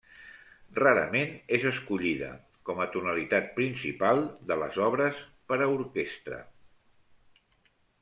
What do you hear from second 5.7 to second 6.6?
orquestra.